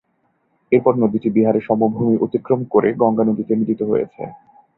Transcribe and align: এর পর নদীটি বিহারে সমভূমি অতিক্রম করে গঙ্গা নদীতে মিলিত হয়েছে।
এর 0.71 0.81
পর 0.83 0.93
নদীটি 0.99 1.29
বিহারে 1.35 1.59
সমভূমি 1.67 2.15
অতিক্রম 2.17 2.59
করে 2.73 2.89
গঙ্গা 3.01 3.23
নদীতে 3.25 3.53
মিলিত 3.55 3.81
হয়েছে। 3.83 4.21